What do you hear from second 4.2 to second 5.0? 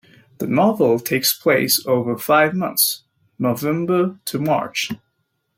to March.